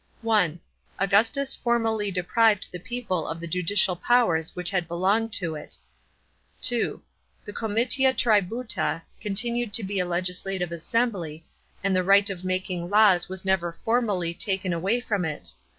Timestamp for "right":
12.03-12.31